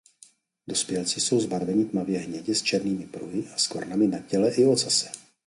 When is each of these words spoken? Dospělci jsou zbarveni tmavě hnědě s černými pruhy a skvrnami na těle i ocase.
Dospělci 0.67 1.21
jsou 1.21 1.39
zbarveni 1.39 1.85
tmavě 1.85 2.19
hnědě 2.19 2.55
s 2.55 2.61
černými 2.61 3.07
pruhy 3.07 3.47
a 3.55 3.57
skvrnami 3.57 4.07
na 4.07 4.19
těle 4.19 4.51
i 4.53 4.65
ocase. 4.65 5.09